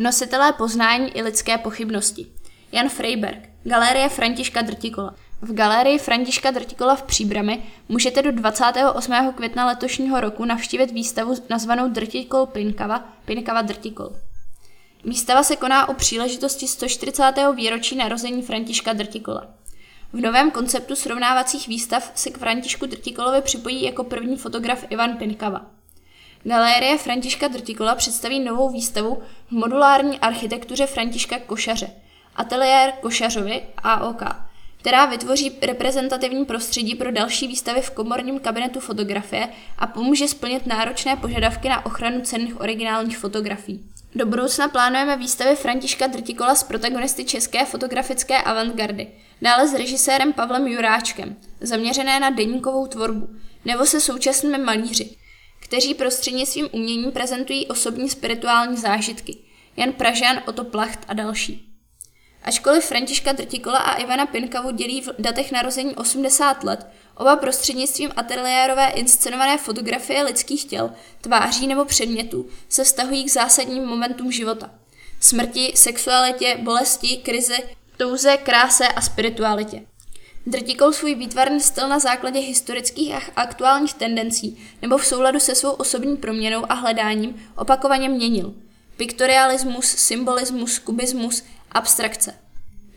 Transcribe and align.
Nositelé 0.00 0.52
poznání 0.52 1.10
i 1.16 1.22
lidské 1.22 1.58
pochybnosti. 1.58 2.26
Jan 2.72 2.88
Freiberg, 2.88 3.48
Galerie 3.64 4.08
Františka 4.08 4.62
Drtikola. 4.62 5.14
V 5.42 5.52
galerii 5.54 5.98
Františka 5.98 6.50
Drtikola 6.50 6.96
v 6.96 7.02
Příbrami 7.02 7.62
můžete 7.88 8.22
do 8.22 8.32
28. 8.32 9.32
května 9.36 9.66
letošního 9.66 10.20
roku 10.20 10.44
navštívit 10.44 10.90
výstavu 10.90 11.34
nazvanou 11.50 11.88
Drtikol 11.88 12.46
Pinkava, 12.46 13.04
Pinkava 13.24 13.62
Drtikol. 13.62 14.12
Výstava 15.04 15.42
se 15.42 15.56
koná 15.56 15.88
o 15.88 15.94
příležitosti 15.94 16.68
140. 16.68 17.32
výročí 17.54 17.96
narození 17.96 18.42
Františka 18.42 18.92
Drtikola. 18.92 19.46
V 20.12 20.20
novém 20.20 20.50
konceptu 20.50 20.96
srovnávacích 20.96 21.68
výstav 21.68 22.12
se 22.14 22.30
k 22.30 22.38
Františku 22.38 22.86
Drtikolovi 22.86 23.42
připojí 23.42 23.82
jako 23.82 24.04
první 24.04 24.36
fotograf 24.36 24.84
Ivan 24.90 25.16
Pinkava. 25.16 25.77
Galérie 26.48 26.98
Františka 26.98 27.48
Drtikola 27.48 27.94
představí 27.94 28.40
novou 28.40 28.68
výstavu 28.68 29.22
v 29.48 29.52
modulární 29.52 30.18
architektuře 30.18 30.86
Františka 30.86 31.38
Košaře, 31.38 31.90
ateliér 32.36 32.92
Košařovi 33.00 33.62
AOK, 33.76 34.22
která 34.76 35.06
vytvoří 35.06 35.58
reprezentativní 35.62 36.44
prostředí 36.44 36.94
pro 36.94 37.12
další 37.12 37.48
výstavy 37.48 37.80
v 37.80 37.90
komorním 37.90 38.38
kabinetu 38.38 38.80
fotografie 38.80 39.48
a 39.78 39.86
pomůže 39.86 40.28
splnit 40.28 40.66
náročné 40.66 41.16
požadavky 41.16 41.68
na 41.68 41.86
ochranu 41.86 42.20
cenných 42.20 42.60
originálních 42.60 43.18
fotografií. 43.18 43.84
Do 44.14 44.26
budoucna 44.26 44.68
plánujeme 44.68 45.16
výstavy 45.16 45.56
Františka 45.56 46.06
Drtikola 46.06 46.54
s 46.54 46.62
protagonisty 46.62 47.24
české 47.24 47.64
fotografické 47.64 48.42
avantgardy, 48.42 49.08
dále 49.42 49.68
s 49.68 49.74
režisérem 49.74 50.32
Pavlem 50.32 50.66
Juráčkem, 50.66 51.36
zaměřené 51.60 52.20
na 52.20 52.30
deníkovou 52.30 52.86
tvorbu, 52.86 53.28
nebo 53.64 53.86
se 53.86 54.00
současnými 54.00 54.58
malíři, 54.58 55.17
kteří 55.60 55.94
prostřednictvím 55.94 56.68
umění 56.72 57.10
prezentují 57.10 57.66
osobní 57.66 58.08
spirituální 58.08 58.76
zážitky. 58.76 59.36
Jan 59.76 59.92
Pražan, 59.92 60.42
Oto 60.46 60.64
Placht 60.64 61.00
a 61.08 61.14
další. 61.14 61.68
Ačkoliv 62.42 62.84
Františka 62.84 63.32
Drtikola 63.32 63.78
a 63.78 63.94
Ivana 63.94 64.26
Pinkavu 64.26 64.70
dělí 64.70 65.00
v 65.00 65.08
datech 65.18 65.52
narození 65.52 65.94
80 65.94 66.64
let, 66.64 66.86
oba 67.16 67.36
prostřednictvím 67.36 68.10
ateliérové 68.16 68.88
inscenované 68.88 69.58
fotografie 69.58 70.22
lidských 70.22 70.64
těl, 70.64 70.90
tváří 71.20 71.66
nebo 71.66 71.84
předmětů 71.84 72.48
se 72.68 72.84
vztahují 72.84 73.24
k 73.24 73.30
zásadním 73.30 73.84
momentům 73.84 74.32
života. 74.32 74.70
Smrti, 75.20 75.72
sexualitě, 75.74 76.58
bolesti, 76.62 77.16
krizi, 77.16 77.56
touze, 77.96 78.36
kráse 78.36 78.88
a 78.88 79.00
spiritualitě. 79.00 79.82
Drtikol 80.48 80.92
svůj 80.92 81.14
výtvarný 81.14 81.60
styl 81.60 81.88
na 81.88 81.98
základě 81.98 82.40
historických 82.40 83.14
a 83.14 83.20
aktuálních 83.36 83.94
tendencí 83.94 84.58
nebo 84.82 84.98
v 84.98 85.06
souladu 85.06 85.40
se 85.40 85.54
svou 85.54 85.70
osobní 85.70 86.16
proměnou 86.16 86.72
a 86.72 86.74
hledáním 86.74 87.50
opakovaně 87.56 88.08
měnil. 88.08 88.54
Piktorialismus, 88.96 89.86
symbolismus, 89.86 90.78
kubismus, 90.78 91.44
abstrakce. 91.72 92.34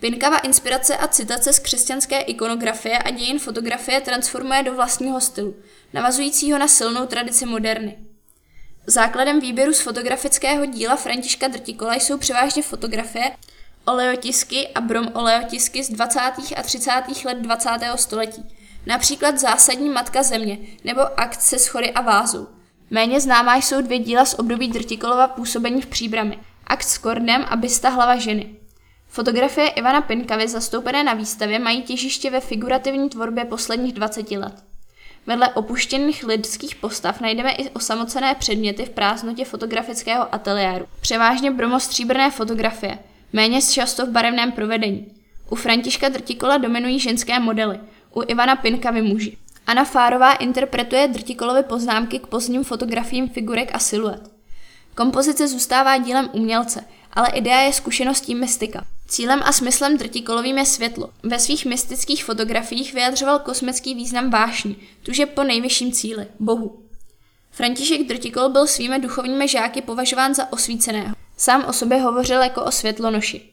Pinkava 0.00 0.38
inspirace 0.38 0.96
a 0.96 1.08
citace 1.08 1.52
z 1.52 1.58
křesťanské 1.58 2.20
ikonografie 2.20 2.98
a 2.98 3.10
dějin 3.10 3.38
fotografie 3.38 4.00
transformuje 4.00 4.62
do 4.62 4.74
vlastního 4.74 5.20
stylu, 5.20 5.56
navazujícího 5.92 6.58
na 6.58 6.68
silnou 6.68 7.06
tradici 7.06 7.46
moderny. 7.46 7.98
Základem 8.86 9.40
výběru 9.40 9.72
z 9.72 9.80
fotografického 9.80 10.66
díla 10.66 10.96
Františka 10.96 11.48
Drtikola 11.48 11.94
jsou 11.94 12.18
převážně 12.18 12.62
fotografie, 12.62 13.30
oleotisky 13.84 14.68
a 14.68 14.80
brom 14.80 15.08
oleotisky 15.14 15.84
z 15.84 15.90
20. 15.90 16.20
a 16.56 16.62
30. 16.62 16.90
let 17.24 17.38
20. 17.38 17.70
století, 17.96 18.44
například 18.86 19.38
Zásadní 19.38 19.88
matka 19.88 20.22
země 20.22 20.58
nebo 20.84 21.20
Akt 21.20 21.42
se 21.42 21.58
schody 21.58 21.92
a 21.92 22.00
vázu. 22.00 22.48
Méně 22.90 23.20
známá 23.20 23.56
jsou 23.56 23.82
dvě 23.82 23.98
díla 23.98 24.24
z 24.24 24.34
období 24.34 24.68
Drtikolova 24.68 25.28
působení 25.28 25.82
v 25.82 25.86
Příbrami, 25.86 26.38
Akt 26.66 26.84
s 26.84 26.98
kordem 26.98 27.44
a 27.48 27.56
Bysta 27.56 27.88
hlava 27.88 28.16
ženy. 28.16 28.56
Fotografie 29.08 29.68
Ivana 29.68 30.00
Pinkavy 30.00 30.48
zastoupené 30.48 31.04
na 31.04 31.14
výstavě 31.14 31.58
mají 31.58 31.82
těžiště 31.82 32.30
ve 32.30 32.40
figurativní 32.40 33.08
tvorbě 33.08 33.44
posledních 33.44 33.92
20 33.92 34.30
let. 34.30 34.54
Vedle 35.26 35.48
opuštěných 35.48 36.24
lidských 36.24 36.74
postav 36.74 37.20
najdeme 37.20 37.52
i 37.52 37.70
osamocené 37.70 38.34
předměty 38.34 38.84
v 38.84 38.90
prázdnotě 38.90 39.44
fotografického 39.44 40.34
ateliéru. 40.34 40.86
Převážně 41.00 41.50
bromostříbrné 41.50 42.30
fotografie, 42.30 42.98
méně 43.32 43.62
často 43.62 44.06
v 44.06 44.10
barevném 44.10 44.52
provedení. 44.52 45.06
U 45.50 45.54
Františka 45.54 46.08
Drtikola 46.08 46.58
dominují 46.58 47.00
ženské 47.00 47.40
modely, 47.40 47.80
u 48.14 48.22
Ivana 48.26 48.56
Pinkavy 48.56 49.02
muži. 49.02 49.36
Anna 49.66 49.84
Fárová 49.84 50.32
interpretuje 50.32 51.08
Drtikolovy 51.08 51.62
poznámky 51.62 52.18
k 52.18 52.26
pozdním 52.26 52.64
fotografiím 52.64 53.28
figurek 53.28 53.70
a 53.74 53.78
siluet. 53.78 54.30
Kompozice 54.94 55.48
zůstává 55.48 55.96
dílem 55.98 56.30
umělce, 56.32 56.84
ale 57.12 57.30
idea 57.30 57.60
je 57.60 57.72
zkušeností 57.72 58.34
mystika. 58.34 58.84
Cílem 59.08 59.40
a 59.44 59.52
smyslem 59.52 59.98
drtikolovým 59.98 60.58
je 60.58 60.66
světlo. 60.66 61.10
Ve 61.22 61.38
svých 61.38 61.66
mystických 61.66 62.24
fotografiích 62.24 62.94
vyjadřoval 62.94 63.38
kosmický 63.38 63.94
význam 63.94 64.30
vášní, 64.30 64.76
tuže 65.02 65.26
po 65.26 65.42
nejvyšším 65.42 65.92
cíli, 65.92 66.26
Bohu. 66.40 66.82
František 67.50 68.08
Drtikol 68.08 68.48
byl 68.48 68.66
svými 68.66 68.98
duchovními 68.98 69.48
žáky 69.48 69.82
považován 69.82 70.34
za 70.34 70.52
osvíceného. 70.52 71.19
Sám 71.40 71.64
o 71.68 71.72
sobě 71.72 72.00
hovořil 72.00 72.42
jako 72.42 72.64
o 72.64 72.70
světlonoši. 72.70 73.50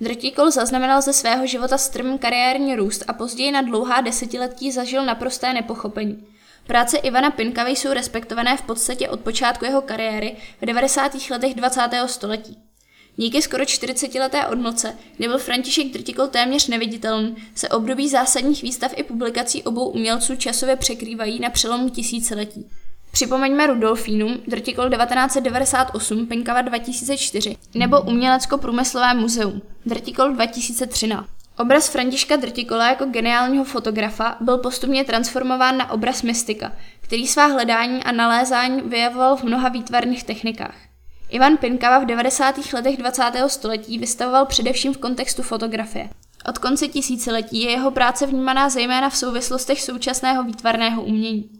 Drtikol 0.00 0.50
zaznamenal 0.50 1.02
ze 1.02 1.12
svého 1.12 1.46
života 1.46 1.78
strmý 1.78 2.18
kariérní 2.18 2.76
růst 2.76 3.04
a 3.06 3.12
později 3.12 3.52
na 3.52 3.62
dlouhá 3.62 4.00
desetiletí 4.00 4.72
zažil 4.72 5.04
naprosté 5.04 5.52
nepochopení. 5.52 6.26
Práce 6.66 6.98
Ivana 6.98 7.30
Pinkavy 7.30 7.70
jsou 7.70 7.92
respektované 7.92 8.56
v 8.56 8.62
podstatě 8.62 9.08
od 9.08 9.20
počátku 9.20 9.64
jeho 9.64 9.82
kariéry 9.82 10.36
v 10.62 10.66
90. 10.66 11.12
letech 11.30 11.54
20. 11.54 11.80
století. 12.06 12.58
Díky 13.16 13.42
skoro 13.42 13.64
40-leté 13.64 14.46
odmlce, 14.46 14.96
kdy 15.16 15.28
byl 15.28 15.38
František 15.38 15.92
Drtikol 15.92 16.26
téměř 16.26 16.68
neviditelný, 16.68 17.36
se 17.54 17.68
období 17.68 18.08
zásadních 18.08 18.62
výstav 18.62 18.92
i 18.96 19.02
publikací 19.02 19.62
obou 19.62 19.88
umělců 19.88 20.36
časově 20.36 20.76
překrývají 20.76 21.40
na 21.40 21.50
přelomu 21.50 21.88
tisíciletí. 21.88 22.70
Připomeňme 23.10 23.66
Rudolfínum, 23.66 24.38
Drtikol 24.46 24.90
1998, 24.90 26.26
Pinkava 26.26 26.62
2004, 26.62 27.56
nebo 27.74 28.00
Umělecko-průmyslové 28.00 29.14
muzeum, 29.14 29.62
Drtikol 29.86 30.32
2013. 30.32 31.28
Obraz 31.58 31.88
Františka 31.88 32.36
Drtikola 32.36 32.88
jako 32.88 33.04
geniálního 33.04 33.64
fotografa 33.64 34.36
byl 34.40 34.58
postupně 34.58 35.04
transformován 35.04 35.76
na 35.76 35.90
obraz 35.90 36.22
mystika, 36.22 36.72
který 37.00 37.26
svá 37.26 37.46
hledání 37.46 38.04
a 38.04 38.12
nalézání 38.12 38.80
vyjavoval 38.80 39.36
v 39.36 39.42
mnoha 39.42 39.68
výtvarných 39.68 40.24
technikách. 40.24 40.76
Ivan 41.28 41.56
Pinkava 41.56 41.98
v 41.98 42.06
90. 42.06 42.54
letech 42.72 42.96
20. 42.96 43.22
století 43.46 43.98
vystavoval 43.98 44.46
především 44.46 44.94
v 44.94 44.98
kontextu 44.98 45.42
fotografie. 45.42 46.10
Od 46.48 46.58
konce 46.58 46.88
tisíciletí 46.88 47.62
je 47.62 47.70
jeho 47.70 47.90
práce 47.90 48.26
vnímaná 48.26 48.68
zejména 48.68 49.10
v 49.10 49.16
souvislostech 49.16 49.82
současného 49.82 50.44
výtvarného 50.44 51.02
umění. 51.02 51.59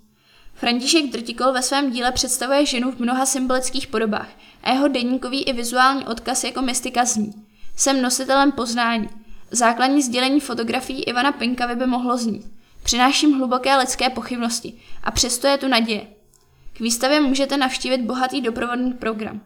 František 0.61 1.11
Drtikol 1.11 1.53
ve 1.53 1.63
svém 1.63 1.91
díle 1.91 2.13
představuje 2.13 2.67
ženu 2.67 2.93
v 2.93 2.99
mnoha 2.99 3.27
symbolických 3.27 3.87
podobách 3.87 4.29
a 4.63 4.73
jeho 4.73 4.89
deníkový 4.89 5.43
i 5.43 5.53
vizuální 5.53 6.07
odkaz 6.07 6.45
jako 6.45 6.63
mystika 6.63 7.05
zní. 7.05 7.33
Jsem 7.77 8.03
nositelem 8.03 8.53
poznání. 8.53 9.09
Základní 9.51 10.03
sdělení 10.03 10.41
fotografií 10.41 11.03
Ivana 11.03 11.33
Pinkavy 11.33 11.77
by 11.77 11.87
mohlo 11.87 12.17
znít. 12.17 12.47
Přináším 12.83 13.33
hluboké 13.33 13.77
lidské 13.77 14.11
pochybnosti 14.11 14.73
a 15.03 15.11
přesto 15.11 15.47
je 15.47 15.59
tu 15.59 15.69
naděje. 15.69 16.07
K 16.73 16.81
výstavě 16.81 17.21
můžete 17.21 17.57
navštívit 17.57 18.01
bohatý 18.01 18.41
doprovodný 18.41 18.93
program. 18.93 19.41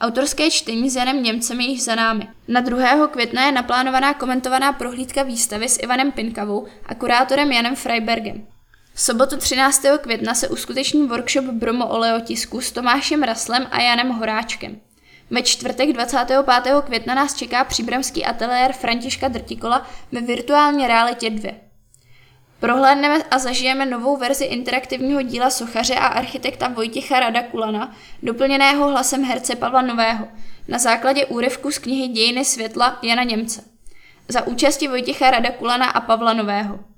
Autorské 0.00 0.50
čtení 0.50 0.90
s 0.90 0.96
Janem 0.96 1.22
Němcem 1.22 1.60
je 1.60 1.66
již 1.66 1.84
za 1.84 1.94
námi. 1.94 2.28
Na 2.48 2.60
2. 2.60 3.06
května 3.06 3.46
je 3.46 3.52
naplánovaná 3.52 4.14
komentovaná 4.14 4.72
prohlídka 4.72 5.22
výstavy 5.22 5.68
s 5.68 5.78
Ivanem 5.82 6.12
Pinkavou 6.12 6.66
a 6.86 6.94
kurátorem 6.94 7.52
Janem 7.52 7.76
Freibergem. 7.76 8.55
V 8.96 9.00
sobotu 9.00 9.36
13. 9.36 9.82
května 10.00 10.34
se 10.34 10.48
uskuteční 10.48 11.06
workshop 11.06 11.44
Bromo 11.44 11.88
oleotisku 11.88 12.60
s 12.60 12.72
Tomášem 12.72 13.22
Raslem 13.22 13.66
a 13.70 13.80
Janem 13.80 14.08
Horáčkem. 14.08 14.80
Ve 15.30 15.42
čtvrtek 15.42 15.92
25. 15.92 16.82
května 16.84 17.14
nás 17.14 17.34
čeká 17.34 17.64
příbramský 17.64 18.24
ateliér 18.24 18.72
Františka 18.72 19.28
Drtikola 19.28 19.86
ve 20.12 20.20
virtuální 20.20 20.86
realitě 20.86 21.30
2. 21.30 21.52
Prohlédneme 22.60 23.22
a 23.30 23.38
zažijeme 23.38 23.86
novou 23.86 24.16
verzi 24.16 24.44
interaktivního 24.44 25.22
díla 25.22 25.50
sochaře 25.50 25.94
a 25.94 26.06
architekta 26.06 26.68
Vojtěcha 26.68 27.20
Rada 27.20 27.42
Kulana, 27.42 27.96
doplněného 28.22 28.88
hlasem 28.88 29.24
herce 29.24 29.56
Pavla 29.56 29.82
Nového, 29.82 30.28
na 30.68 30.78
základě 30.78 31.26
úryvku 31.26 31.70
z 31.70 31.78
knihy 31.78 32.08
Dějiny 32.08 32.44
světla 32.44 32.98
Jana 33.02 33.22
Němce. 33.22 33.64
Za 34.28 34.46
účasti 34.46 34.88
Vojtěcha 34.88 35.30
Rada 35.30 35.50
Kulana 35.50 35.86
a 35.86 36.00
Pavla 36.00 36.32
Nového. 36.32 36.95